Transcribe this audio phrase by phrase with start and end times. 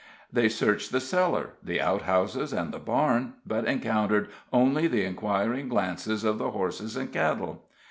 [0.33, 6.23] They searched the cellar, the outhouses, and the barn, but encountered only the inquiring glances
[6.23, 7.61] of the horses and cattle.